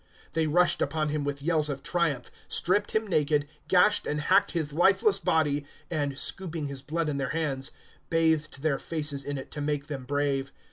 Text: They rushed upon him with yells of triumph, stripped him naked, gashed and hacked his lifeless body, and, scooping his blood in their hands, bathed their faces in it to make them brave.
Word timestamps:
They 0.33 0.47
rushed 0.47 0.81
upon 0.81 1.09
him 1.09 1.23
with 1.23 1.43
yells 1.43 1.69
of 1.69 1.83
triumph, 1.83 2.31
stripped 2.47 2.93
him 2.93 3.05
naked, 3.07 3.47
gashed 3.67 4.07
and 4.07 4.19
hacked 4.19 4.53
his 4.53 4.73
lifeless 4.73 5.19
body, 5.19 5.63
and, 5.91 6.17
scooping 6.17 6.65
his 6.65 6.81
blood 6.81 7.07
in 7.07 7.17
their 7.17 7.29
hands, 7.37 7.71
bathed 8.09 8.63
their 8.63 8.79
faces 8.79 9.23
in 9.23 9.37
it 9.37 9.51
to 9.51 9.61
make 9.61 9.85
them 9.85 10.05
brave. 10.05 10.51